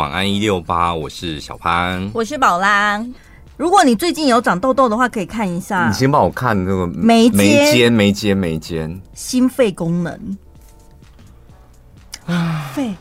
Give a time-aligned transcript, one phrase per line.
[0.00, 3.04] 晚安一六八，我是小潘，我是宝拉。
[3.58, 5.88] 如果你最近有长痘痘的话，可以看一下。
[5.88, 10.38] 你先帮我看那个眉眉间眉间眉间心肺功能
[12.24, 12.94] 啊，肺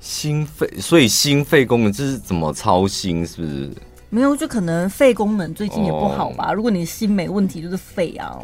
[0.00, 3.26] 心肺，所以心肺功能这是怎么操心？
[3.26, 3.70] 是不是？
[4.08, 6.52] 没有，就可能肺功能最近也不好吧。
[6.52, 8.34] 哦、如果你心没问题，就是肺啊。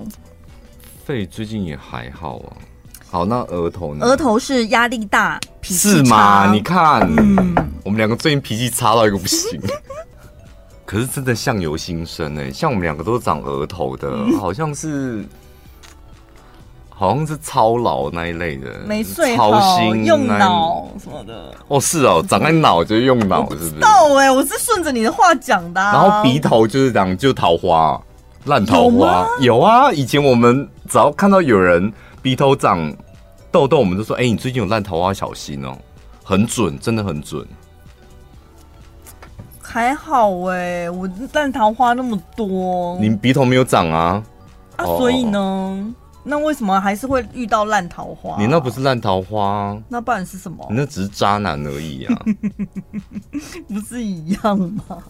[1.03, 2.53] 肺最近也还好啊。
[3.13, 4.07] 好，那额头呢？
[4.07, 5.97] 额头是压力大，脾气差。
[5.99, 6.51] 是吗？
[6.51, 7.55] 你看，嗯、
[7.85, 9.61] 我们两个最近脾气差到一个不行。
[10.87, 15.23] 可是真的相由心生哎，像我们两个都是长额头的，嗯、好像是，
[16.89, 21.55] 好像是操劳那一类的，没睡好，操心用脑什么的。
[21.69, 23.71] 哦，是哦，长在脑就是用脑，是不是？
[23.73, 25.93] 知道哎，我是顺着你的话讲的、啊。
[25.93, 28.01] 然后鼻头就是讲就桃花，
[28.47, 29.93] 烂桃花有，有啊。
[29.93, 31.93] 以前我们只要看到有人
[32.23, 32.95] 鼻头长
[33.51, 35.77] 痘痘，我们就说：“哎、欸，你最近有烂桃花，小心哦。”
[36.25, 37.45] 很准，真的很准。
[39.61, 44.23] 还好哎，我烂桃花那么多，你鼻头没有长啊？
[44.77, 45.39] 啊，所以呢？
[45.39, 48.37] 哦、那为什么还是会遇到烂桃花？
[48.39, 50.65] 你那不是烂桃花，那不然是什么？
[50.71, 52.23] 你那只是渣男而已啊，
[53.67, 54.57] 不是一样
[54.89, 55.03] 吗？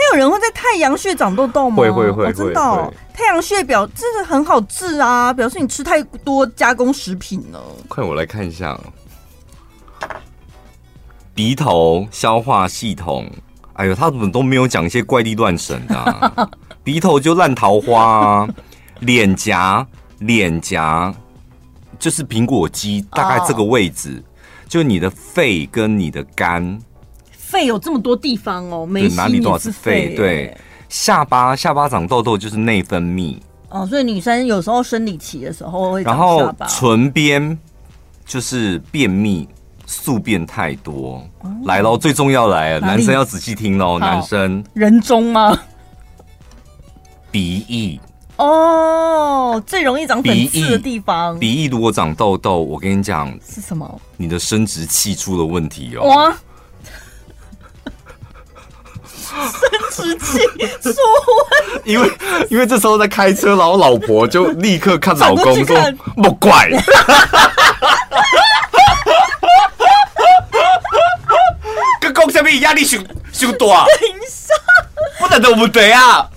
[0.00, 1.76] 还有人会在太阳穴长痘痘吗？
[1.76, 7.60] 会会会，我知道太阳穴表真的很好治啊，表示你吃太多加工食品了。
[7.88, 8.78] 快，我来看一下。
[11.34, 13.30] 鼻头消化系统，
[13.74, 16.50] 哎呦，他怎么都没有讲一些怪力乱神的、啊？
[16.82, 18.48] 鼻头就烂桃花、啊，
[19.00, 19.86] 脸颊
[20.18, 21.14] 脸颊
[21.98, 24.24] 就是苹果肌，大概这个位置，哦、
[24.68, 26.78] 就你的肺跟你的肝，
[27.50, 30.14] 肺有这么多地方哦，每哪里都是肺。
[30.14, 30.56] 对，
[30.88, 33.36] 下巴下巴长痘痘就是内分泌
[33.70, 36.02] 哦，所以女生有时候生理期的时候会。
[36.02, 37.58] 然后唇边
[38.24, 39.48] 就是便秘。
[39.92, 41.98] 宿便太多，哦、来喽！
[41.98, 43.94] 最重要来了，男生要仔细听喽。
[43.94, 45.58] 好男生人中吗？
[47.32, 47.98] 鼻翼
[48.36, 51.36] 哦，最容易长粉刺的地方。
[51.40, 54.00] 鼻翼如果长痘痘，我跟你讲是什么？
[54.16, 56.06] 你的生殖器出了问题哦。
[56.06, 56.38] 哇！
[59.48, 60.38] 生殖器
[60.82, 62.10] 出问题，因为
[62.50, 65.76] 因为这时候在开车，然后老婆就立刻看老公说
[66.16, 66.68] ：“莫怪。
[72.20, 73.02] ”讲什么压力上
[73.32, 73.58] 上大？
[73.58, 74.54] 等一下，
[75.18, 76.28] 不能都不对啊？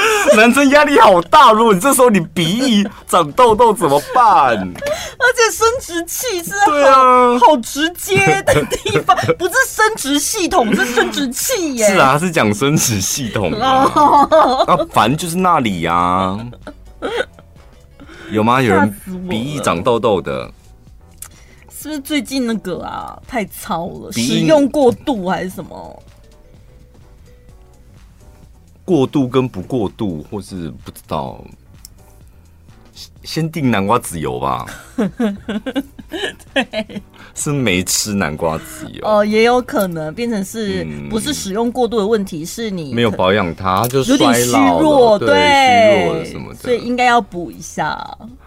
[0.36, 4.56] 男生压力好大，如果你这时候你鼻翼长痘痘怎么办？
[4.56, 11.86] 而且生殖器是对啊，好直接的地方， 不是生殖系统，是生殖器耶。
[11.86, 13.84] 是啊，是讲生殖系统啊。
[14.66, 16.38] 啊，反正就是那里呀、啊。
[18.30, 18.60] 有吗？
[18.62, 18.94] 有人
[19.28, 20.50] 鼻翼长痘痘的？
[21.82, 26.02] 是不是最近那个啊太糙了，使用过度还是什么？
[28.90, 31.40] 过度跟不过度，或是不知道。
[33.22, 34.66] 先定南瓜籽油吧。
[36.52, 37.00] 对，
[37.36, 47.96] 是没吃南瓜籽油哦，也有可能变成是不是使用过度的问题，是你没有保养它，就有点虚弱，对，虚弱什么的，所以应该要补一下。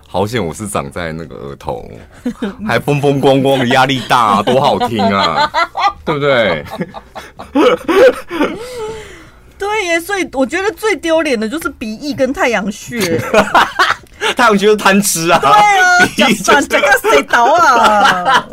[0.08, 1.90] 好险我是长在那个额头，
[2.68, 5.50] 还风风光光，压力大，啊，多好听啊，
[6.04, 6.66] 对不对？
[9.64, 13.00] 对耶，所以我觉得最丢脸的就是鼻翼跟太阳穴。
[14.38, 18.46] 太阳穴是贪吃啊，对啊，鼻翼就是这个谁倒啊，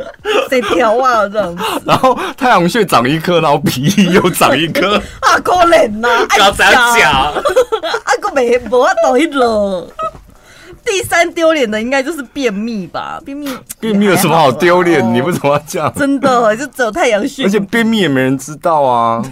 [0.49, 1.63] 谁调啊这样子。
[1.85, 7.13] 然后太阳穴长一颗，然后鼻翼又长一颗， 啊可怜呐，要怎样讲？
[7.13, 7.33] 啊
[8.21, 9.89] 个没无法倒一了。
[10.85, 13.21] 第三丢脸的应该就是便秘吧？
[13.25, 13.49] 便秘，
[13.79, 15.03] 便秘有什么好丢脸？
[15.15, 15.93] 你为什么要这样？
[15.97, 19.23] 真的，就只有太阳穴，而且便秘也没人知道啊，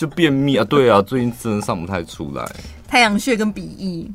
[0.00, 2.42] 就便秘啊，对啊，最近真的上不太出来。
[2.88, 4.10] 太阳穴跟鼻翼，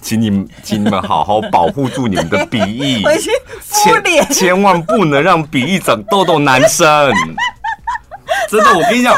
[0.00, 6.86] 请你们，请你们好好保护住你们的鼻翼， 回去敷脸，千千万不能让鼻翼长痘痘，男生。
[8.48, 9.16] 真的，我跟你讲，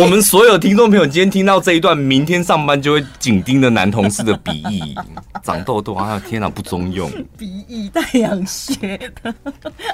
[0.00, 4.94] 我们所有听众朋友今天听到这一段，明天上班就会紧盯着男同事的鼻翼
[5.44, 6.18] 长痘痘啊！
[6.26, 9.34] 天哪，不中用，鼻翼太阳穴的，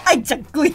[0.04, 0.70] 爱讲鬼。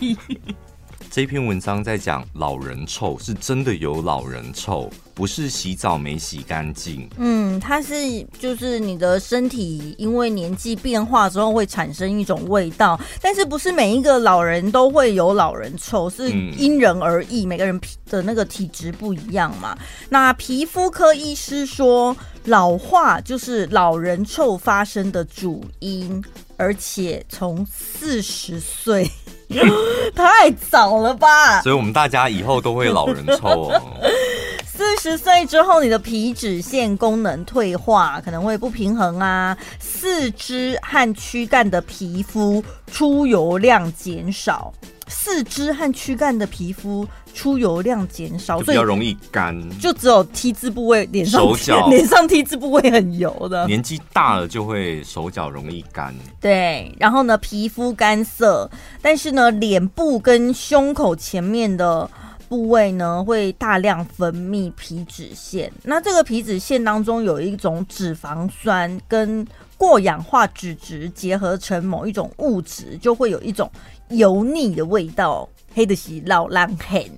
[1.18, 7.10] 这篇文章在讲老人臭，是真的有老人臭，不是洗澡没洗干净。
[7.18, 7.96] 嗯，它是
[8.38, 19.76] 就是你的身体因为年纪变化之后会产生一种味道，但是不是每一个老人都会有老人臭，是因人而异，嗯、每个人的那个体质不一样嘛。
[20.10, 22.16] 那皮肤科医师说，
[22.46, 26.24] 老化就是老人臭发生的主因，
[26.58, 29.10] 而且从四十岁。
[30.16, 31.62] 太早了吧？
[31.62, 33.82] 所以我们大家以后都会老人臭哦。
[34.66, 39.58] 四十岁之后，你的皮脂腺功能退化，可能会不平衡啊。
[39.80, 44.72] 四肢和躯干的皮肤出油量减少，
[45.08, 49.58] 四肢和躯干的皮肤出油量减少，比较容易干。
[49.80, 53.66] 就只有 T 字部位，脸上手脚 脸上 T 字部位很油的。
[53.68, 56.14] 年纪大了就会手脚容易干。
[56.40, 58.70] 对，然后呢，皮肤干涩，
[59.02, 62.10] 但是呢，脸部跟胸口前面的。
[62.50, 69.46] 部位呢，会大量分泌皮脂腺，那这个皮脂腺当中有一种脂肪酸跟
[69.76, 73.70] 过氧化脂质结合成某一种物质，就会有一种
[74.10, 75.48] 油腻的味道。
[75.76, 77.12] 黑的是老烂黑。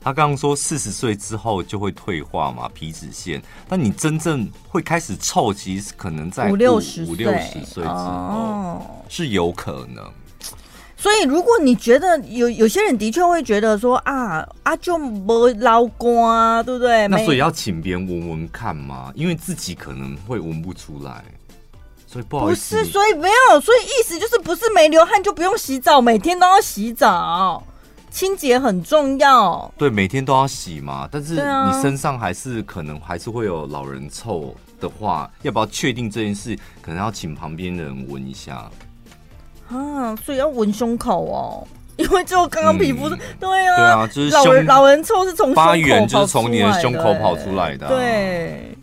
[0.00, 10.04] 他刚刚说四十岁之后就会退化嘛，皮脂腺，但你真正会开始臭，其实可能在五六十五六十岁之后，哦，是有可能。
[10.96, 17.06] 所以，如果你觉得有有些人的确会觉得说啊啊就没老公啊，对不对？
[17.06, 19.12] 那所以要请别人闻闻看嘛？
[19.14, 21.24] 因为自己可能会闻不出来，
[22.10, 22.78] 所以不好意思。
[22.78, 27.62] 不是，所以没有，所以意思就是不是没流汗就不用洗澡，每天都要洗澡，
[28.10, 29.70] 清洁很重要。
[29.76, 31.06] 对，每天都要洗嘛。
[31.12, 36.58] 但是你身上还是可能还是会有老人臭的话，要不要确定这件事？
[36.80, 38.70] 可能要请旁边的人闻一下。
[39.68, 41.68] 啊，所以要闻胸口哦，
[41.98, 48.74] 因为就刚刚皮肤、嗯、对啊，对啊，就是老人老人臭是从发源就是从你的胸口跑出来的，对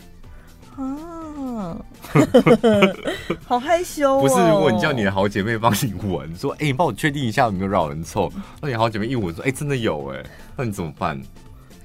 [1.66, 1.78] 啊，
[3.48, 8.32] 好害羞、哦，不是，如果你叫你的好姐妹帮你闻，说， 哎、欸，你帮我确定一下有没有老人臭，
[8.62, 10.24] 那你好姐妹一闻说，哎、欸，真的有，哎，
[10.56, 11.20] 那你怎么办？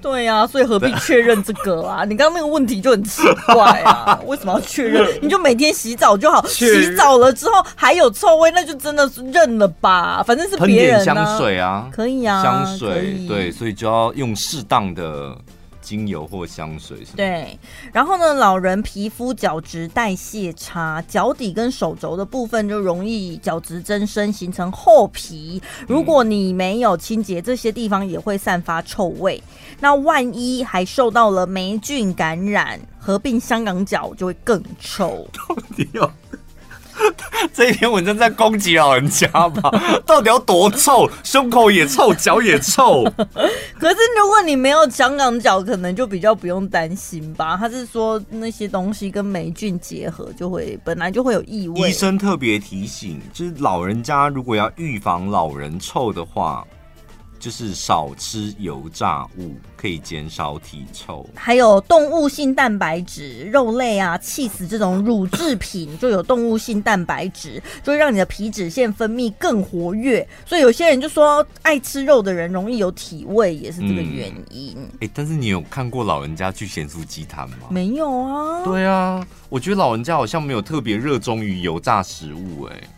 [0.03, 2.05] 对呀、啊，所以何必确认这个啊？
[2.09, 3.23] 你刚刚那个问题就很奇
[3.53, 5.07] 怪啊，为什么要确认？
[5.21, 10.23] 你就每天洗澡就好，洗澡了之后还有臭味，那就真的是认了吧。
[10.23, 15.37] 反正是别人、啊、香水啊，可以啊，香水对，所以就要用适当的。
[15.91, 17.59] 精油或香水是对，
[17.93, 25.61] 然后呢，老人皮肤角质代谢差，脚底跟手肘的部分就容易角质增生，形成厚皮。
[25.89, 29.43] 如果你没有清洁，这些地方也会散发臭味。
[29.81, 35.27] 那万一还受到了霉菌感染，合并香港脚就会更臭。
[35.35, 36.09] 到底要？
[37.55, 39.71] 这一篇文章在攻击老人家吧？
[40.07, 41.09] 到底要多臭？
[41.25, 43.05] 胸口也臭，脚也臭。
[43.79, 47.57] 可是如果你没有香港脚，可能就比较不用担心吧？
[47.57, 51.91] 他是说那些东西跟霉菌结合，就会本来就会有异味。
[51.91, 56.67] 医生特别提醒，就是老人家如果要预防老人臭的话。
[57.41, 61.29] 就是少吃油炸物，可以减少体臭。
[61.35, 70.25] 还有动物性蛋白质，肉类啊、气死这种乳制品就有动物性蛋白质，就会让你的皮脂腺分泌更活跃。
[70.45, 74.73] 所以有些人就说，爱吃肉的人容易有体味，也是这个原因。
[74.73, 77.69] 哎、嗯欸，但是你有看过老人家去咸酥鸡摊吗？
[77.71, 78.63] 没有啊。
[78.63, 82.75] 对啊，我觉得老人家好像没有特别热衷于油炸食物、欸。
[82.75, 82.89] 哎，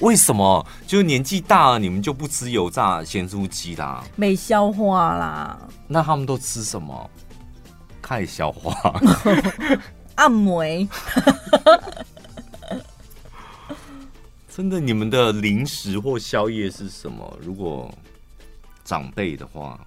[0.00, 0.66] 为什么？
[0.86, 4.02] 就是年纪大了，你们就不吃油炸咸酥鸡啦？
[4.16, 5.58] 没消化啦。
[5.86, 7.10] 那他们都吃什么？
[8.02, 8.98] 太消化。
[10.16, 10.64] 按摩。
[14.48, 17.38] 真的，你们的零食或宵夜是什么？
[17.40, 17.92] 如果
[18.84, 19.78] 长辈的话，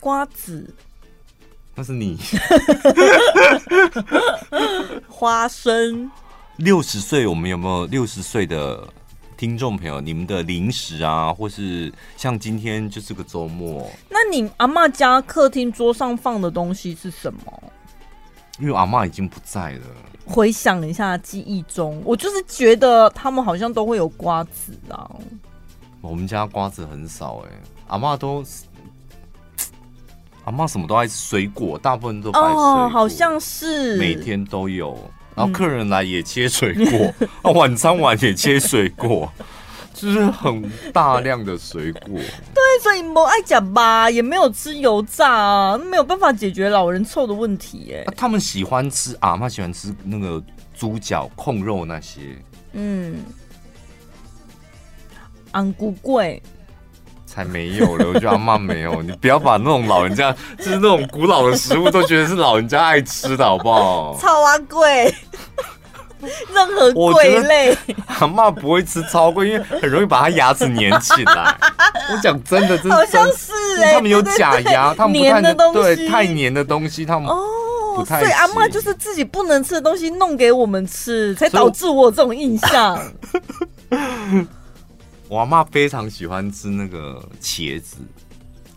[0.00, 0.74] 瓜子。
[1.74, 2.18] 那是你。
[5.08, 6.10] 花生。
[6.56, 8.86] 六十岁，我们有没有六十岁的？
[9.36, 17.62] 听众朋友，你们的零食啊，或是像今天就是个周末，那你阿妈家客厅桌上放的东西是什么？
[18.58, 19.82] 因为阿妈已经不在了。
[20.24, 25.10] 回想一下记忆中，我就是觉得他们好像都会有瓜子啊。
[26.00, 28.42] 我们家瓜子很少哎、欸，阿妈都
[30.44, 34.98] 阿妈什么都爱吃水果，大部分都摆水果哦，好像是每天都有。
[35.36, 39.30] 然后客人来也切水果，嗯、 晚餐完也切水果，
[39.92, 40.62] 就是很
[40.94, 42.18] 大量的水果。
[42.54, 47.92] 对，所以不爱讲吧，也没有吃油炸啊，没有办法解决老人臭的问题。
[47.94, 50.42] 哎、啊，他们喜欢吃啊，他喜欢吃那个
[50.74, 52.20] 猪脚、控肉那些。
[52.72, 53.16] 嗯，
[55.52, 56.42] 昂菇贵。
[57.36, 59.02] 才没有了，我觉得阿妈没有。
[59.02, 64.16] 你不要把那种老人家，就是那种古老的食物，都觉得是老人家爱吃的，好不好？
[64.18, 65.14] 草仔粿，
[66.54, 67.76] 任何粿类，
[68.06, 71.54] 阿妈不会吃超贵，因为很容易把他牙齿粘起来。
[72.10, 73.52] 我讲真的，真的，好像是
[73.82, 77.36] 哎、欸，他们有假牙，对对对，他们不太黏的东西，对，太黏的东西，他们哦。
[78.06, 82.98] 所以阿妈就是自己不能吃的东西弄给我们吃，才导致我有这种印象。
[85.28, 87.96] 我阿嬷非常喜欢吃那个茄子，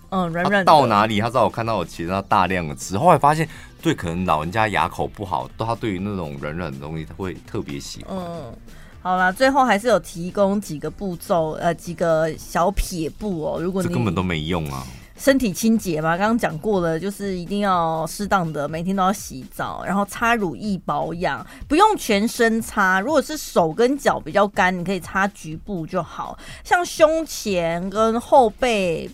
[0.10, 0.65] 嗯，软软。
[0.65, 2.98] 到哪里，她知道我看到我茄子，她大量的吃。
[2.98, 3.48] 后来发现，
[3.82, 8.18] 对，可能老人家牙口不好，她对于那种软软的东西，她会特别喜欢。
[8.18, 8.53] 嗯。
[9.01, 13.62] 好啦，最后还是有提供几个步骤，呃，几个小撇步哦。
[13.62, 14.86] 如果你这根本都没用啊，
[15.20, 23.02] 身体清洁嘛，刚刚讲过了，就是一定要适当的每天都要洗澡，然后擦乳液保养，不用全身擦。
[23.02, 26.40] 如果是手跟脚比较干，你可以擦局部就好。
[26.64, 29.10] 像胸前跟后背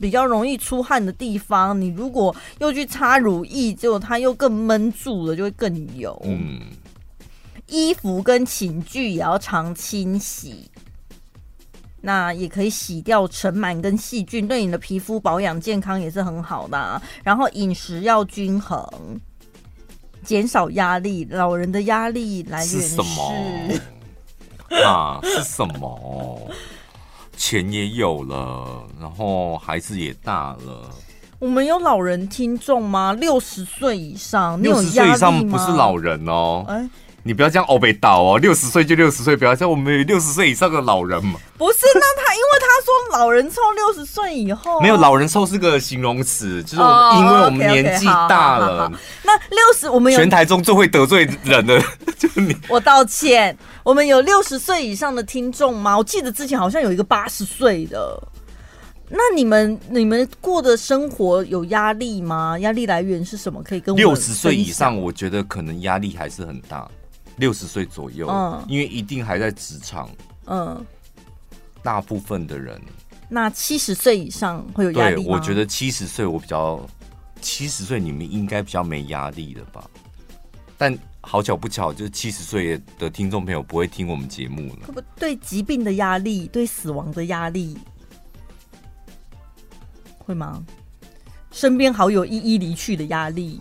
[0.00, 6.18] 比较容易出汗的地方，你如果又去擦乳液，结果它又更闷住了，就会更油。
[6.24, 6.60] 嗯。
[7.68, 10.70] 衣服跟寝具也要常清洗，
[12.04, 17.00] 那也可以洗掉尘螨跟细菌，对你的皮肤保养健康也是很好的啊。
[17.22, 18.84] 然后饮食要均衡，
[20.24, 21.24] 减少压力。
[21.30, 23.74] 老人的压力来源是什么？
[24.84, 26.50] 啊，是什么？
[27.36, 30.90] 钱也有了，然后孩子也大了。
[31.38, 33.12] 我们有老人听众吗？
[33.12, 36.64] 六十岁以上，六十岁以上不是老人哦。
[36.68, 36.88] 哎。
[37.24, 41.38] 你不要这样欧北倒哦，六十岁就六十岁，不要像我们有六十岁以上的老人嘛。
[41.56, 48.66] 不是，那他因为他说老人臭六十岁以后没有老人臭是个形容词，就是我们因为我们年纪大了。
[48.66, 51.80] Oh, okay, okay, 好好好好，那六十我们有全台中最会得罪人的
[52.18, 52.56] 就是你。
[52.68, 55.96] 我道歉，我们有六十岁以上的听众吗？
[55.96, 58.20] 我记得之前好像有一个八十岁的。
[59.08, 62.58] 那你们你们过的生活有压力吗？
[62.60, 63.62] 压力来源是什么？
[63.62, 66.88] 可以跟我六十岁以上，我觉得可能压力还是很大。
[67.42, 70.08] 六十岁左右，嗯，因为一定还在职场，
[70.46, 70.80] 嗯，
[71.82, 72.80] 大部分的人，
[73.28, 76.80] 那七十岁以上会有压力我觉得七十岁我比较，
[77.40, 79.90] 七十岁你们应该比较没压力的吧？
[80.78, 84.86] 但好巧不巧，就是七十岁的听众朋友不会听我们节目了。
[84.86, 87.76] 会不对疾病的压力，对死亡的压力，
[90.18, 90.64] 会吗？
[91.50, 93.58] 身边好友一一离去的压力。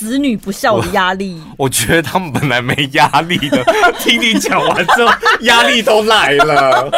[0.00, 3.62] 子女不孝的压力我， 我觉得他们本来没压力的，
[3.98, 6.90] 听你讲完之后，压力都来了。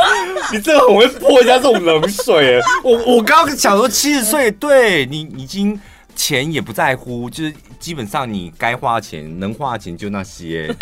[0.52, 2.60] 你这个很会泼人家这种冷水。
[2.84, 5.78] 我我刚刚想说七十岁，对你已经
[6.14, 10.72] 钱也不在乎，就是基本上你该花钱能花钱就那些，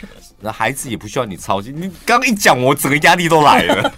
[0.41, 1.75] 那孩子也不需要你操心。
[1.75, 3.93] 你刚刚一讲，我整个压力都来了。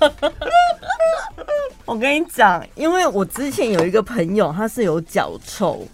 [1.85, 5.85] 我跟你讲，因为我之前有一个朋友，他是有脚臭。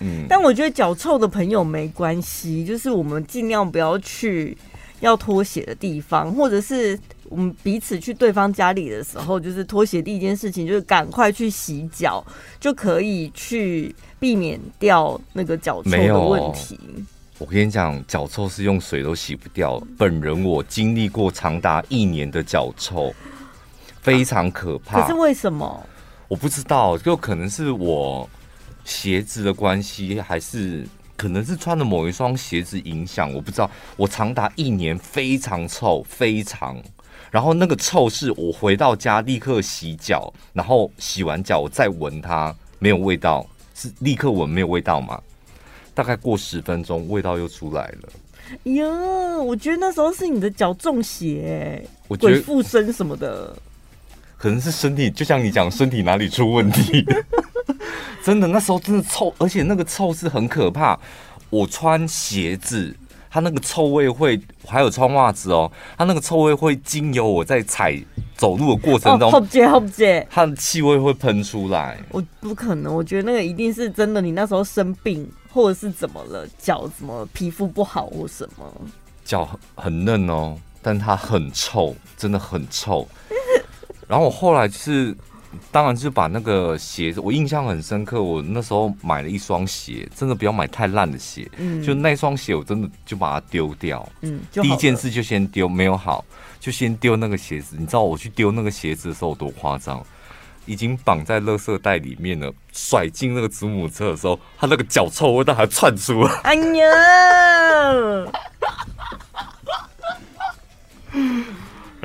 [0.00, 4.56] 嗯，但我觉得脚臭的朋友没关系，就是我们尽量不要去
[5.00, 6.98] 要脱鞋的地方，或者是
[7.28, 12.24] 我们彼此去对方家里的时候，就是脱鞋第一件事情就是赶快去洗脚，
[12.60, 16.78] 就可以去避免掉那个脚臭的问题。
[17.38, 19.82] 我跟你讲，脚臭是用水都洗不掉。
[19.98, 23.14] 本人我经历过长达一年的脚臭，
[24.00, 25.02] 非常可怕。
[25.02, 25.86] 可是为什么？
[26.28, 28.28] 我不知道，就可能是我。
[28.86, 33.68] 鞋子的关系，还是可能是穿的某一双鞋子影响，我不知道。
[33.96, 36.80] 我长达一年非常臭，非常。
[37.32, 45.20] 然后那个臭是我回到家立刻洗脚，然后洗完脚我再闻它，没有味道，是立刻闻没有味道吗？
[45.92, 48.08] 大概过十分钟，味道又出来了。
[48.62, 53.52] 哟，我觉得那时候是你的脚中邪，我鬼附身什么的，
[54.38, 57.04] 可能是身体，就像你讲，身体哪里出问题。
[58.22, 60.98] 真的，那时候真的臭，而且那个臭是很可怕。
[61.48, 62.94] 我穿鞋子，
[63.30, 67.96] 它那个臭味会，还有穿袜子哦，它那个臭味会经由我在踩
[68.36, 71.96] 走路的过程中，好接好接，它的气味会喷出来。
[72.10, 74.20] 我不可能，我觉得那个一定是真的。
[74.20, 76.46] 你那时候生病，或者是怎么了？
[76.58, 78.64] 脚怎么皮肤不好或什么？
[79.24, 83.06] 脚很嫩哦，但它很臭，真的很臭。
[84.08, 85.16] 然后我后来就是。
[85.70, 88.22] 当然，就把那个鞋子，我印象很深刻。
[88.22, 91.48] 我那时候买了一双鞋，真的不要买太烂的鞋。
[91.56, 94.06] 嗯，就那双鞋，我真的就把它丢掉。
[94.20, 96.24] 嗯，第一件事就先丢，没有好，
[96.60, 97.76] 就先丢那个鞋子。
[97.78, 100.04] 你知道我去丢那个鞋子的时候有多夸张？
[100.66, 106.32] 已经绑在垃圾袋里面了，甩进那个子母车的时候，它那个脚臭味道还窜出来。
[106.42, 108.26] 哎呀！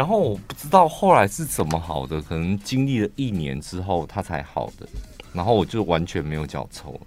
[0.01, 4.89] 然后我不知道后来是怎么好的，可能经历了一年之后它才好的。
[5.31, 6.99] 然后我就完全没有脚臭。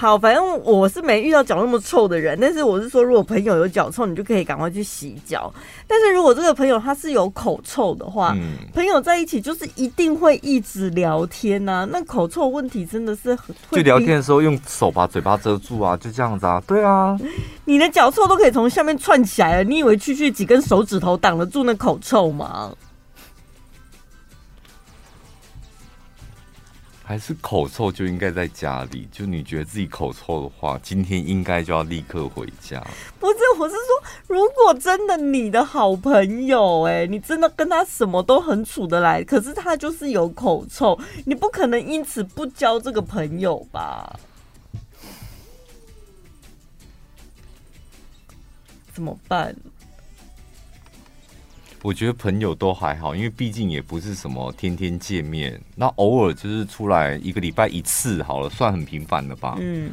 [0.00, 5.52] 好，反正我是没遇到脚那么臭的人，但是我是说，如果朋友有脚臭，你就可以赶快去洗脚。
[5.88, 11.88] 但是如果这个朋友他是有口臭的话，嗯、朋友在一起就是一定会一直聊天呐、啊。
[11.90, 17.18] 那口臭问题真的是很会，就聊天的时候用手把嘴巴遮住啊，就这样子啊，对啊。
[17.64, 22.70] 你的脚臭都可以从下面串起来了，你以为区区几根手指头挡得住那口臭吗？
[27.08, 29.08] 还是口臭就应该在家里？
[29.10, 32.86] 就你觉得自己口臭的话，今天应该就要立刻回家。
[33.18, 44.20] 不是，我是说，如果真的你的好朋友，哎，你真的跟他什么都很处得来，可是他就是有口臭，你不可能因此不交这个朋友吧？
[48.92, 49.56] 怎么办？
[51.82, 59.56] 我觉得朋友都还好，因为毕竟也不是什么天天见面，那偶尔就是出来一个礼拜一次好了，算很频繁了吧？
[59.60, 59.90] 嗯，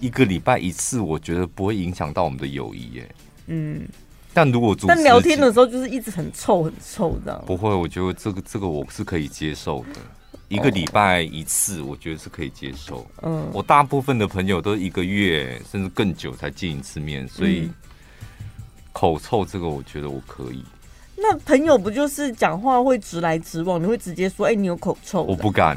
[0.00, 3.14] 一个礼拜一次，我觉得不会影响到我们的友谊耶。
[3.48, 3.86] 嗯，
[4.32, 10.00] 但如果但聊天的时候就是一直很臭很臭这样，不会，我觉得这个这个我是可以接受的。
[10.48, 13.06] 一个礼拜一次，我觉得是可以接受。
[13.20, 17.68] 嗯，我大部分的朋友都一个月甚至更久才见一次面，所以
[18.94, 20.64] 口臭这个我觉得我可以。
[21.20, 23.82] 那朋友不就是讲话会直来直往？
[23.82, 25.76] 你会直接说：“哎、欸，你有口臭。”我不敢，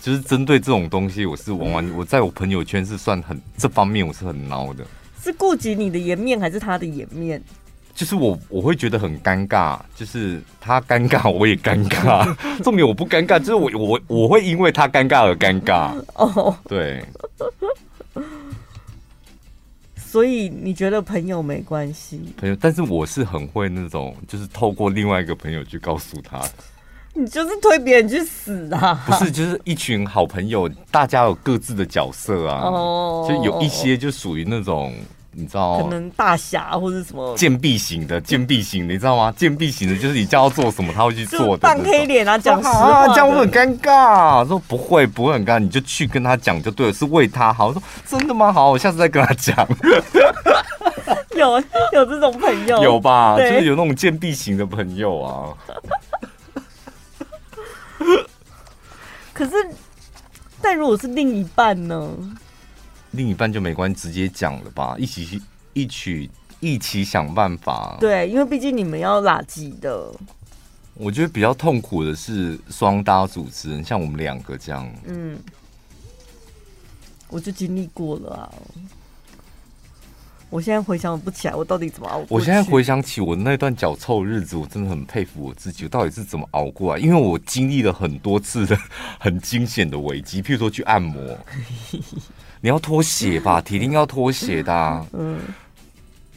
[0.00, 4.84] 就是针对这种东西，我是往往我在我朋友圈是算很这方面我是很孬的。
[5.22, 7.42] 是顾及你的颜面还是他的颜面？
[7.94, 12.36] 就是我我会觉得很尴尬，就是他尴尬我也尴尬。
[12.62, 15.98] 重点我不尴尬，就是我我我会因为他尴尬而尴尬。
[16.14, 17.02] 哦，对。
[20.06, 22.20] 所以你觉得朋友没关系？
[22.36, 26.40] 朋友，但是我是很会那种，就是透过另外一个朋友去告诉他。
[27.12, 29.02] 你就是推别人去死啊？
[29.06, 32.60] 不是，就是一群好朋友，大家有各自的角色啊。
[32.62, 34.94] 哦，就有一些就属于那种。
[35.38, 39.30] 你知道，可能大侠或者什么贱婢型的贱婢型，你知道吗？
[39.36, 41.58] 贱婢型的，就是你叫他做什么，他会去做的。
[41.58, 44.46] 扮黑脸啊，讲实话，这样我很尴尬。
[44.48, 47.66] 说不会，不会很尴尬，你就去跟他讲就对了，是为他好。
[47.66, 48.50] 我说真的吗？
[48.50, 49.54] 好，我下次再跟他讲。
[51.36, 51.62] 有
[51.92, 53.36] 有这种朋友，有吧？
[53.36, 55.52] 就是有那种贱婢型的朋友啊。
[59.34, 59.52] 可是，
[60.62, 62.08] 但如果是另一半呢？
[63.16, 65.40] 另一半就没关系，直接讲了吧，一起
[65.72, 67.96] 一起一起想办法。
[67.98, 70.12] 对，因为毕竟你们要拉鸡的。
[70.94, 74.88] 我觉得比较痛苦的是双搭主持人，像我们两个这样。
[75.06, 75.38] 嗯，
[77.28, 78.52] 我就经历过了啊。
[80.48, 82.26] 我现在回想不起来，我到底怎么熬过。
[82.30, 87.00] 我现在回想起我那段脚臭的日子，我真的很佩服我自己，我到底是怎么熬过来？
[87.00, 88.78] 因为我经历了很多次的
[89.18, 91.20] 很惊险的危机，譬如说去按摩。
[92.62, 95.04] 你要脱鞋吧，铁定要脱鞋的、啊。
[95.12, 95.38] 嗯。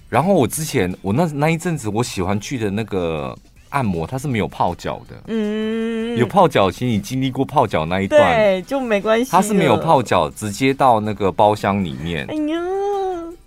[0.10, 3.38] 然后我之前我那那一阵子我喜欢去的那个
[3.70, 5.16] 按摩，它是没有泡脚的。
[5.28, 6.18] 嗯。
[6.18, 9.32] 有泡脚，其实你经历过泡脚那一段，对，就没关系。
[9.32, 12.26] 它是没有泡脚，直接到那个包厢里面。
[12.26, 12.60] 哎呀。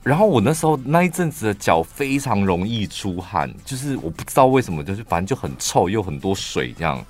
[0.03, 7.01] 然后我那时候那一阵子的脚非常容易出汗，就是我不知道为什么，就是反正就很臭，又很多水这样，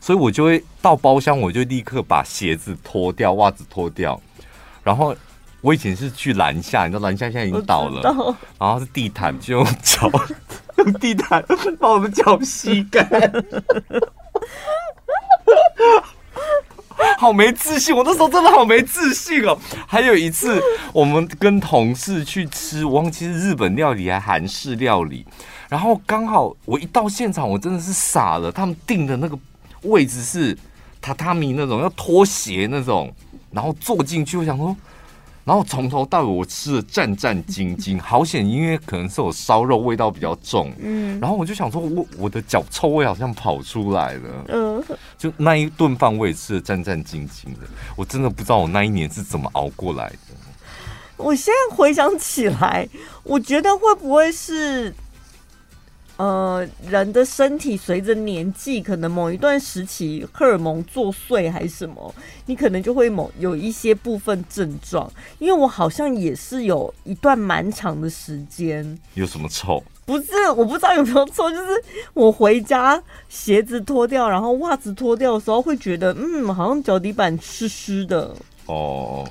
[0.00, 4.20] 所以我就会到包厢，我就立刻把鞋子脱掉，袜子脱掉。
[4.84, 5.16] 然后
[5.62, 8.02] 我以前是去篮下，你知道篮下现在已经倒了，
[8.58, 10.10] 然后是地毯，就用脚
[10.76, 11.42] 用地毯
[11.80, 13.08] 把我的脚吸干，
[17.18, 17.94] 好没自信！
[17.94, 19.58] 我那时候真的好没自信哦。
[19.86, 20.60] 还有一次，
[20.92, 25.24] 我们跟同事去吃，我忘记是日本料理还韩式料理，
[25.68, 28.52] 然后刚好我一到现场，我真的是傻了。
[28.52, 29.38] 他们定的那个
[29.82, 30.54] 位置是
[31.02, 33.12] 榻榻米那种，要脱鞋那种。
[33.52, 34.76] 然后坐进去，我想说，
[35.46, 44.84] 然后从头到尾我吃的战战兢兢， 好险，因为可能是我烧肉味道比较重，嗯，然后我就想说我，我我的脚臭味好像跑出来了，嗯，
[45.16, 50.16] 就那一顿饭我也吃的战战兢兢的，我真的不知道我那一年是怎么熬过来的。
[51.16, 52.86] 我现在回想起来，
[53.22, 54.92] 我觉得会不会是？
[56.16, 62.14] 呃，人的身体随着年纪，可能某一段时期荷尔蒙作祟还是什么，
[62.46, 65.12] 你可能就会某有一些部分症状。
[65.38, 69.82] 因为我好像也是有一段蛮长的时间，有什么臭？
[70.06, 71.82] 不是，我不知道有没有臭，就是
[72.14, 78.34] 我回家鞋子脱掉，然后袜子脱掉的时候，会觉得嗯，好像脚底板湿湿的。
[78.64, 79.28] 哦。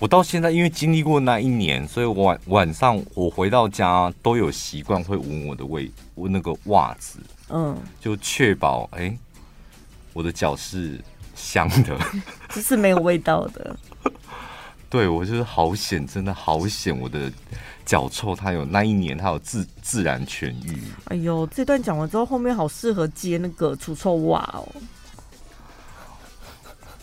[0.00, 7.18] 我到现在，因为经历过那一年，所以我晚晚上我回到家都有习惯会闻我的味，闻那个袜子，
[7.50, 9.18] 嗯，就确保哎、欸，
[10.14, 10.98] 我的脚是
[11.34, 11.98] 香的，
[12.48, 13.76] 只是没有味道的。
[14.88, 17.30] 对，我就是好险，真的好险，我的
[17.84, 20.82] 脚臭，它有那一年它有自自然痊愈。
[21.04, 24.66] 哎呦，这段讲完之后，后面好适合接那个除臭袜哦，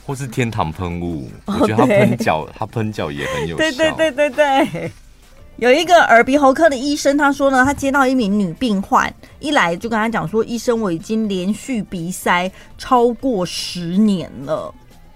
[0.08, 3.58] 或是天堂喷雾，我觉得它喷脚，它喷脚也很有效。
[3.58, 4.92] 对对对对对。
[5.58, 14.74] 有一个耳鼻喉科的医生，他说呢，他接到一名女病患，一来就跟他讲说，医生，我已经连续鼻塞超过十年了，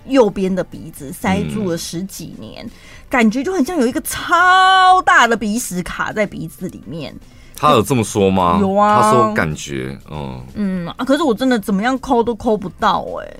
[0.07, 2.71] 右边的鼻子塞住了十几年，嗯、
[3.07, 7.15] 感觉就很像有一个超大的鼻屎卡在鼻子里面。
[7.55, 8.57] 他有这么说吗？
[8.59, 13.39] 有啊，他说感觉，嗯嗯啊，可是我真的怎么样抠都抠不到哎、欸。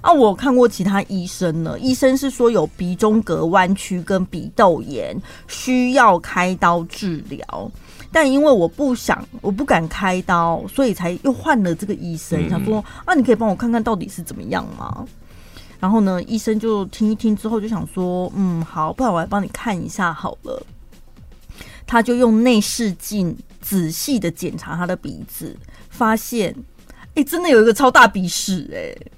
[0.00, 5.16] 啊，我看过其他医生呢，医生是说有鼻中隔弯曲跟鼻窦炎，
[5.48, 7.70] 需要开刀治疗。
[8.12, 15.04] 但因为我不想，我不敢开刀，所以才又换了这个医生，嗯、想说啊，你可以帮我看看到底是怎么样吗？
[15.80, 20.64] 然后呢，医生就听一听之后就想说，嗯，好，不然我来帮你看一下好了。
[21.86, 25.56] 他就用内视镜仔细的检查他的鼻子，
[25.90, 26.54] 发现，
[27.08, 29.10] 哎、欸，真的有一个超大鼻屎、欸，哎。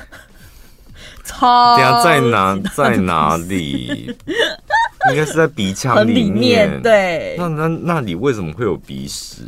[1.24, 4.14] 超等下在哪在哪里？
[5.10, 6.80] 应该是在鼻腔里面。
[6.82, 9.44] 对，那那那里为什么会有鼻屎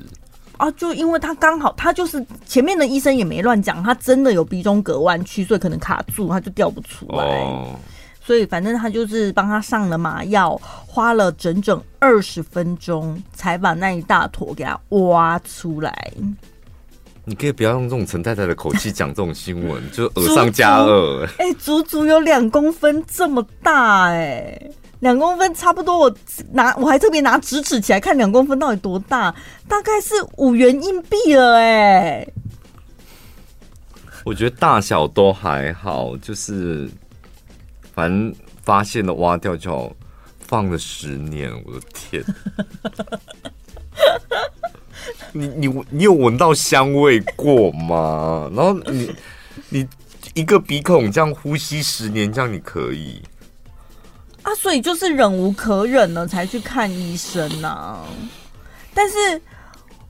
[0.57, 0.71] 啊？
[0.73, 7.23] 就因为他刚好，他就是前面的医生也没乱讲，他真的有鼻中隔弯曲，所以可能卡住，他就掉不出来。
[7.23, 7.77] 哦、
[8.25, 16.13] 所以反正他就是帮他上了麻药，花了整整二十分钟才把那一大坨给他挖出来。
[17.25, 21.25] 你可以不要用这种陈太太的口气讲这种新闻，就耳上加恶。
[21.39, 25.97] 哎、欸，足足有两公分这么大哎、欸，两公分差不多。
[25.97, 26.17] 我
[26.51, 29.33] 拿我还特别拿直尺起来看两公分到底多大，
[29.69, 32.33] 大概是五元硬币了哎、欸。
[34.25, 36.91] 我觉得大小都还好，就是
[37.95, 39.93] 反正发现了挖掉就好，
[40.41, 42.25] 放了十年，我的天。
[45.33, 48.51] 你你你有闻到香味过吗？
[48.55, 49.11] 然后你
[49.69, 49.89] 你
[50.35, 53.23] 一个鼻孔这样呼吸十年，这样你可以
[54.43, 54.55] 啊？
[54.55, 58.05] 所以就是忍无可忍了才去看医生呐、
[58.95, 59.41] 但是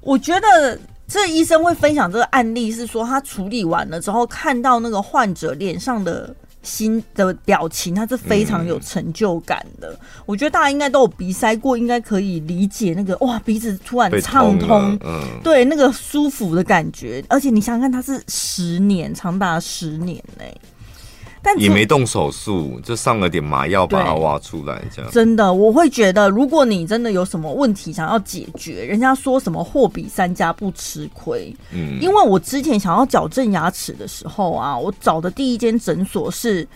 [0.01, 6.35] 我觉得这医生会分享这个案例，是说他处理完了之后，看到那个患者脸上的。
[6.63, 9.93] 心的表情，它是非常有成就感的。
[9.93, 17.25] 嗯、我觉得大家应该都有鼻塞过，应该可以理解那个哇，鼻子突然畅通，嗯，对，那个舒服的感觉。
[17.29, 20.45] 而且你想想看，它是十年，长达十年呢。
[21.43, 25.11] 但也没动手术，就上了点麻药把它挖出来，这样。
[25.11, 31.55] 真的，我会觉得，如果你真的有什么问题想要解决，人家说什么货比三家不吃亏。
[31.73, 36.67] 嗯，因为我之前想要矫正牙齿的时候啊，我找的第一间诊所是。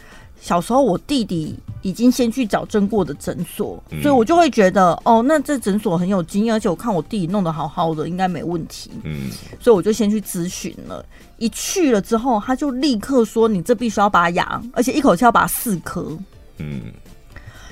[0.41, 8.91] 小时候我弟弟已经先去找正过的诊所，嗯、所以我就会觉得哦，那这诊所很有经验，而且我看我弟弟弄得好好的，应该没问题。
[9.03, 11.05] 嗯，所以我就先去咨询了。
[11.39, 16.17] 一去了之后，他就立刻说：“你这必须要拔牙，而且一口气要拔四颗。”
[16.59, 16.93] 嗯，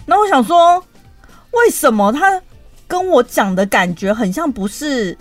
[0.05, 0.79] 那我想说，
[1.53, 2.41] 为什么他
[2.87, 5.17] 跟我讲的感觉很像不是？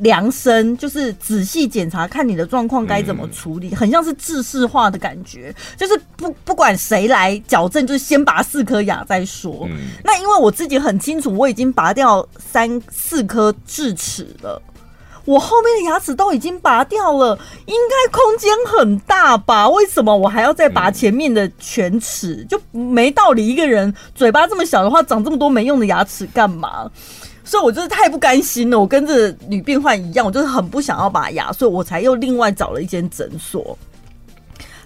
[0.00, 9.66] 量身就是仔细检查，看你的状况该怎么处理，嗯、很像是制式化的感觉，就是不不管谁来矫正，就是先拔四颗牙再说。
[9.70, 14.60] 嗯、那因为我自己很清楚，我已经拔掉三四颗智齿了，
[15.24, 19.68] 我后面的牙齿都已经拔掉了，应该空间很大吧？
[19.68, 22.46] 为什么我还要再拔前面的全齿？
[22.48, 26.90] 就没道理，一个人嘴巴这么小的话，长这么多没用的牙齿干嘛？
[27.48, 28.78] 所以，我就是太不甘心了。
[28.78, 33.76] 我跟这女病患一样，我就是很不想要拔牙，所以我才又另外找了一间诊所。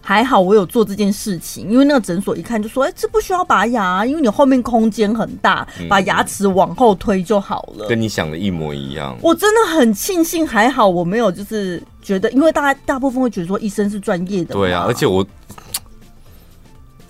[0.05, 9.17] 还好我有做这件事情，因为那个诊所一看就说：“哎、欸，这不需要拔牙，因为你后面空间很大，把牙齿往后推就好了。”跟你想的一模一样。
[9.23, 14.55] 我真的很庆幸，还好我没有就是觉得，因为大家大部分会觉得说医生是专业的。
[14.55, 15.25] 对啊，而且我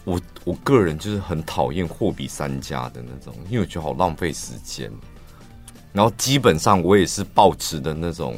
[0.04, 4.90] 我我个人就是很讨厌货比三家的那种，因为我觉得好浪费时间。
[5.92, 8.36] 然后基本上我也是抱持的那种，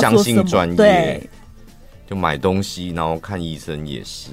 [0.00, 1.28] 相信专业，
[2.08, 4.30] 就买东西，然后看医生也是，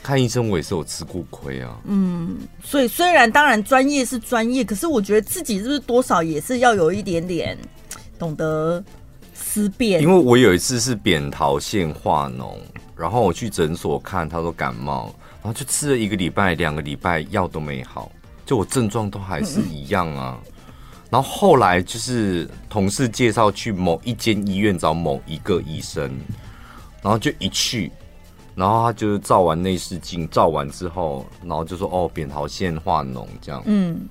[0.00, 1.76] 看医生我也是有吃过亏啊。
[1.86, 7.58] 嗯，所以虽然当然专业是专业，可是我觉得自己是不是多少也是要有一点点
[8.18, 8.82] 懂得
[9.34, 10.00] 思辨。
[10.00, 12.58] 因为我有一次是扁桃腺化脓，
[12.96, 18.12] 然后我去诊所看，他说感冒，然后就吃了一个礼拜、两个礼拜药都没好，
[18.46, 20.38] 就我症状都还是一样啊。
[20.44, 20.52] 嗯
[21.12, 26.10] 然后后来就是同事介绍去某一间医院找某一个医生，
[27.02, 27.92] 然后就一去，
[28.54, 34.08] 然后他就是照完内视镜，照完之后，然后就说哦，扁桃腺化脓这样，嗯，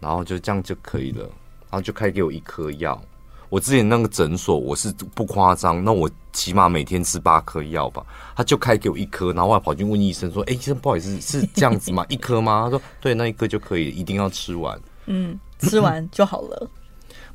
[0.00, 3.00] 然后就这样就可以了，然后就开给我一颗药。
[3.48, 8.04] 我之前那个诊所，我是不夸张，那我起码每天吃八颗药吧。
[8.34, 12.04] 他就开给我一颗，然后我还跑去问医生说：“哎，医生不好意思，是这样子吗？
[12.08, 16.70] 一颗吗？”他说：“对，那一颗就可以，一定要吃完。”嗯，吃完就好了。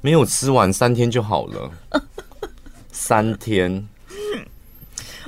[0.02, 1.70] 没有吃完，三天就好了。
[2.92, 3.88] 三天。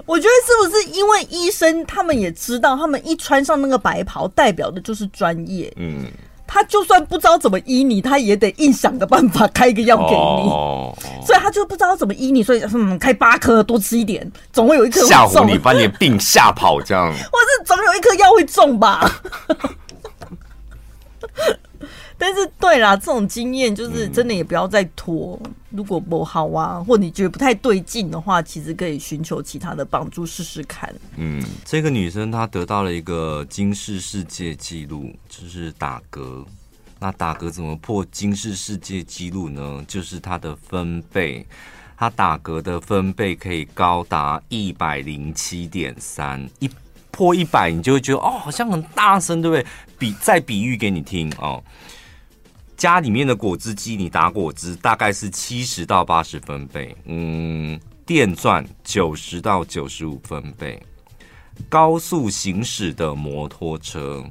[0.06, 5.72] 我觉得是不是因为医生他们也知道，他们一穿上那个白袍，代表的就是专业。
[5.78, 6.06] 嗯。
[6.54, 19.10] 他就算不知道怎么医你，他也得硬想个办法开一个药给你，所以他就不知道怎么医你，所以嗯，开八颗多吃一点，总会有一颗吓唬你，把你的病吓跑这样， 或是总有一颗药会中吧。
[22.24, 25.40] 但是对啦，这种经验就是真的也不要再拖。
[25.44, 30.94] 嗯、如果不好啊，或你觉得不太对劲的话，其实可以寻求其他的帮助试试看。
[31.18, 36.46] 嗯，这个女生她得到了一个金氏世界纪录，就是打嗝。
[37.00, 39.84] 那打嗝怎么破金氏世界纪录呢？
[39.88, 41.44] 就是她的分贝，
[41.98, 46.70] 她打嗝的分贝可以高达一百零七点三，一
[47.10, 49.66] 破一百，你就会觉得哦，好像很大声，对不对？
[49.98, 51.64] 比再比喻给你听哦。
[52.82, 60.82] 家里面的果汁机，你打果汁大概是七十到八十分贝，嗯，电钻九十到九十五分贝，
[61.70, 64.26] 高速行驶的摩托车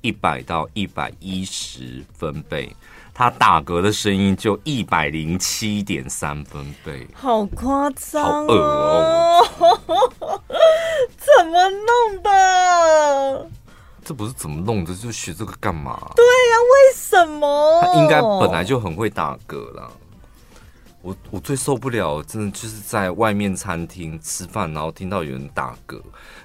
[0.00, 2.74] 一百到一百一十分贝，
[3.12, 9.46] 它打嗝的声音就一百零七点三分贝，好夸张，好恶哦，
[11.18, 13.50] 怎么弄的？
[14.02, 16.12] 这不是怎么弄的，就学这个干嘛？
[16.14, 17.25] 对呀、啊，为什么？
[17.25, 17.25] 他
[17.96, 19.88] 应该本来就很会打嗝啦。
[21.02, 26.00] 我我最受不了，真的就是在外面餐厅吃饭，然后听到有人打嗝，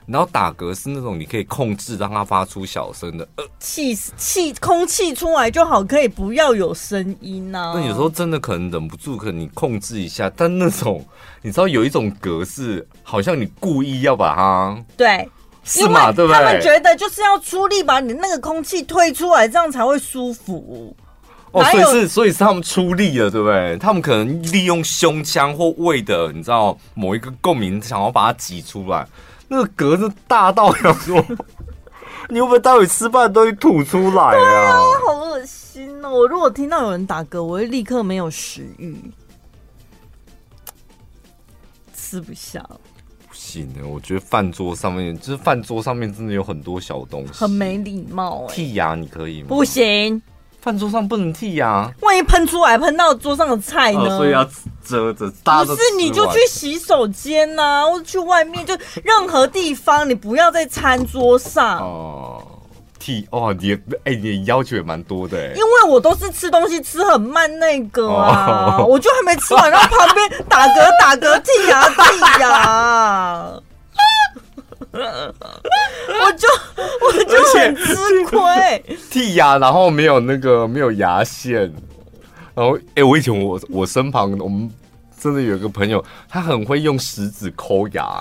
[0.06, 7.74] 然后打嗝是那种你可以控制让它发出小声的，呃，气气空气出来就好，可以不要有声音呐、啊。
[7.76, 11.04] 那有时候真的可能忍不住，可能你控制一下，但那种
[11.42, 15.28] 你知道有一种嗝是好像你故意要把它对。
[15.64, 16.12] 是嘛？
[16.12, 16.40] 对不对？
[16.40, 20.96] 他们觉得就是要出力把你那个空气推出来，这样才会舒服。
[21.52, 23.78] 哦，所以是，所以是他们出力了，对不对？
[23.78, 29.06] 他们可能利用胸腔或胃的，你知道某一个共鸣，想要把它挤出来。
[29.48, 31.22] 那个嗝是大到想说，
[32.30, 34.78] 你会不会待会吃饭都会吐出来啊？
[35.06, 36.10] 好恶心哦！
[36.10, 38.96] 我如果听到有人打嗝，我会立刻没有食欲，
[41.94, 42.66] 吃不下。
[43.28, 48.62] 不行的，我觉得饭桌上面就是饭桌上面真的有很多小东西，很没礼貌哎、欸。
[48.62, 49.48] 剔牙你可以吗？
[49.50, 50.22] 不行，
[50.62, 54.02] 饭桌上不能剔牙，万一喷出来喷到桌上的菜呢？
[54.02, 54.45] 哦、所以要
[54.86, 55.28] 遮着。
[55.65, 62.43] 不是，你就去洗手间呐、啊，或者去外面，就任何地方，你不要在餐桌上哦。
[63.00, 73.54] 剃哦，你哎、欸，你要求也蛮多的哎，因为我都是吃东西吃很慢那个啊，哦、我就还没吃完，然后旁边打嗝打嗝剔牙剔牙，
[74.93, 76.47] 我就
[77.01, 81.62] 我就很吃亏， 剔牙然后没有那个没有牙线，
[82.54, 84.69] 然后哎、欸，我以前我我身旁我们
[85.19, 88.06] 真的有一个朋友，他很会用食指抠牙。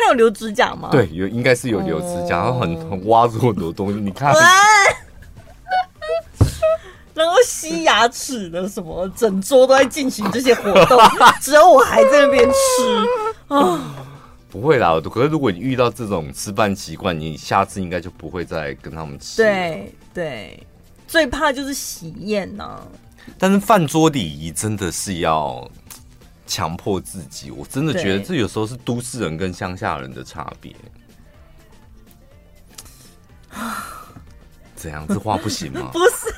[0.00, 0.90] 他有留指甲吗？
[0.92, 3.98] 对，有应该是有留指甲，然后很很挖出很多东西。
[3.98, 4.32] 你看，
[7.14, 11.00] 然后吸牙齿的什么，整桌都在进行这些活动，
[11.42, 12.56] 只有我还在那边吃
[13.52, 13.80] 啊！
[14.50, 19.36] 不会啦，可是如果你遇到这种吃饭习惯，你下次应该就不会再跟他们吃。
[19.42, 20.66] 对对，
[21.06, 22.86] 最怕就是喜宴呐、啊。
[23.38, 25.68] 但是饭桌礼仪真的是要。
[26.50, 30.74] 强迫自己，我真的觉得这有时候是都市人跟乡下人的差别。
[34.74, 35.06] 怎样？
[35.06, 35.90] 这话不行吗？
[35.92, 36.34] 不是，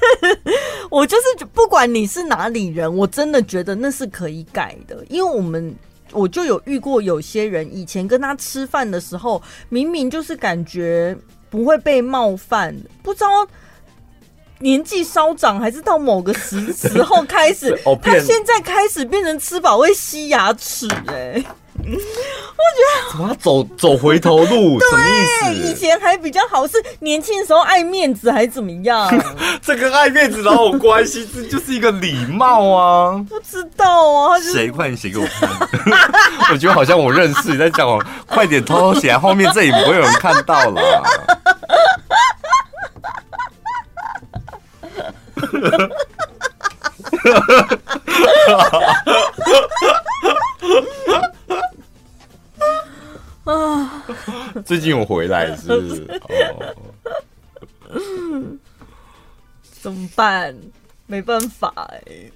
[0.90, 5.06] 我就是不管你是哪里人，我真的觉得那是可以改的。
[5.08, 5.72] 因为我们
[6.12, 11.16] 我就有遇过有些人，以前跟他吃饭的时候，明明就是感觉
[11.48, 13.28] 不会被冒犯，不知道。
[14.62, 21.44] 年纪稍长，还是到某个时时候开始， 他现在开始变成吃饱会吸牙齿哎、欸，
[21.82, 24.78] 我觉得怎么走走回头路？
[24.80, 25.52] 什么意思？
[25.68, 29.10] 以前还比较好，是年轻的时候爱面子还是怎么样？
[29.62, 31.26] 这跟爱面子哪有关系？
[31.34, 33.24] 这就是一个礼貌啊！
[33.28, 35.48] 不知道啊，谁快点写给我看？
[36.52, 41.02] 我觉得好像我认识你在讲我，快点偷偷写，后面这里不会有人看到了。
[54.70, 56.06] 最近有回来是，
[59.80, 60.56] 怎么办？
[61.06, 62.32] 没办法哎、欸。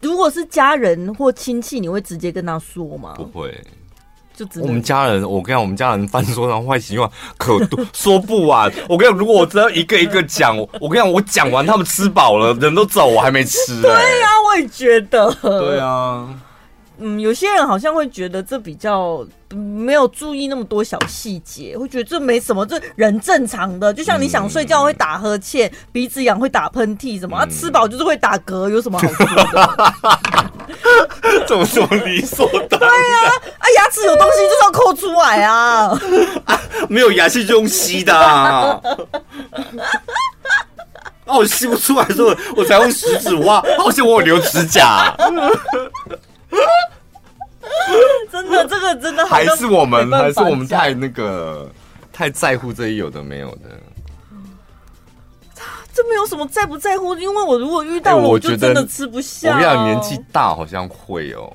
[0.00, 3.14] 如果是家人或亲戚，你会直接跟他说吗？
[3.16, 3.60] 不会。
[4.36, 8.72] 就我们家人，我跟你讲，我们家人犯说上坏习惯可多，说不完。
[8.88, 13.82] 我跟你讲，如果我真的一个一个讲，我跟你讲，我讲完他们吃饱了，人都走，我还没吃、欸。
[13.82, 15.34] 对呀、啊，我也觉得。
[15.42, 16.28] 对啊。
[17.02, 29.34] 嗯，有些人好像会觉得这比较没有注意那么多小细节，会觉得这没什么，这人正常的，就像你想睡觉会打呵欠，嗯、鼻子痒会打喷嚏，什么、嗯、啊，吃饱就是会打嗝，有什么好说的？
[31.46, 32.88] 怎么这么理所当然？
[32.88, 35.90] 对啊，啊，牙齿有东西就是要抠出来啊，
[36.44, 38.80] 啊没有牙线就用吸的啊，
[41.26, 45.14] 啊我吸不出来的时候，我才用食指挖，好像我有留指甲。
[48.82, 51.70] 真的，这个真的还是我们，还是我们太那个，
[52.12, 53.68] 太在乎这一有的没有的。
[55.94, 59.50] 这没有什么在不在乎，因为我如果遇到，我就真的吃不下。
[59.50, 61.52] 我跟你讲，年纪大好像会哦，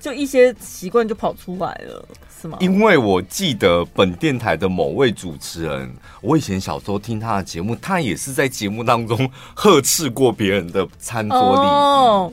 [0.00, 2.02] 就一些习惯就跑出来了，
[2.40, 2.56] 是吗？
[2.58, 11.64] 因为我记得本电台的某位主持人，我以前小时候听他的节目，他也是在节目当中呵斥过别人的餐桌礼仪。
[11.66, 12.32] 哦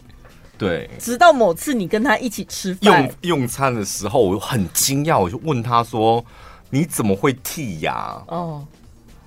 [0.58, 6.24] 对，直到某次你跟他一起吃饭用用餐的时候，我很惊讶，我就问他说
[6.72, 8.66] ：“你怎么会剔牙？”哦，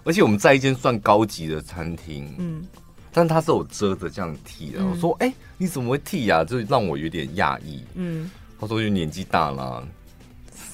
[0.02, 2.66] 而且我们在一间算高级的餐厅，嗯，
[3.12, 4.80] 但他是有遮着这样剔的。
[4.80, 7.84] 嗯、我说：“哎、欸，你怎么会剔牙？”就让我有点讶异。
[7.94, 8.28] 嗯，
[8.60, 9.86] 他说：“就年纪大了，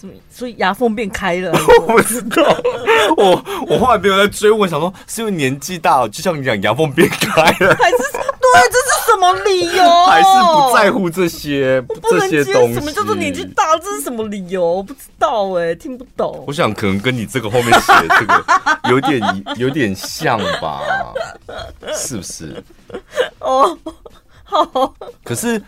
[0.01, 1.53] 所以所以牙缝变开了。
[1.87, 2.42] ”我不知道，
[3.19, 7.97] 我我后来没有在追问，想说是因为年纪大了，就像你讲牙缝变开了，还是？
[8.55, 10.05] 对，这是什么理由？
[10.07, 12.75] 还是不在乎这些 这些东西？
[12.75, 13.77] 什么叫做年纪大？
[13.79, 14.65] 这是什么理由？
[14.65, 16.45] 我不知道哎，听不懂。
[16.47, 18.45] 我想可能跟你这个后面写的这个
[18.91, 20.83] 有点有点像吧？
[21.95, 22.63] 是不是？
[23.41, 23.79] 哦，
[24.45, 24.95] 好。
[25.25, 25.61] 可是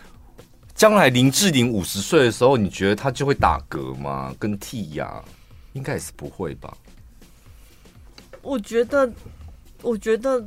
[0.73, 4.33] 将来林志玲五十岁的时候，你觉得她就会打嗝吗？
[4.39, 5.21] 跟剔牙？
[5.73, 6.73] 应该也是不会吧？
[8.41, 9.09] 我觉得，
[9.81, 10.43] 我觉得。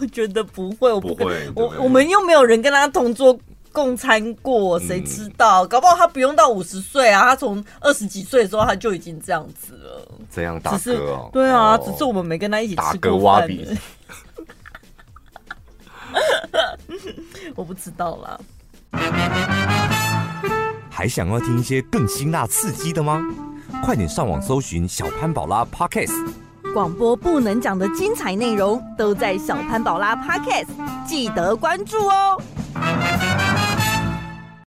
[0.00, 3.38] 我觉得不会，我不会，我我们又没有人跟他同桌
[3.72, 5.64] 共餐过，谁知道？
[5.64, 10.08] 嗯、搞不好他不用到五十岁啊，他从二十几岁的时候他就已经这样子了。
[10.30, 11.30] 这样打嗝哦？
[11.32, 13.48] 对啊，哦、只是我们没跟他一起吃过饭。
[17.54, 18.38] 我不知道啦。
[20.90, 23.22] 还想要听一些更辛辣刺激的吗？
[23.82, 26.30] 快点上网搜寻小潘宝拉 Podcast。
[26.72, 30.68] 广播不能讲的精彩内容都在小潘宝拉 Podcast，
[31.06, 32.40] 记得关注哦。